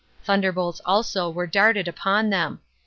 [0.23, 2.59] Thunderbolts also were darted upon them.